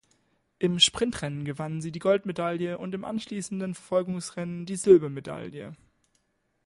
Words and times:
Im 0.57 0.79
Sprintrennen 0.79 1.45
gewann 1.45 1.79
sie 1.79 1.91
die 1.91 1.99
Goldmedaille 1.99 2.79
und 2.79 2.95
im 2.95 3.05
anschließenden 3.05 3.75
Verfolgungsrennen 3.75 4.65
die 4.65 4.75
Silbermedaille. 4.75 5.75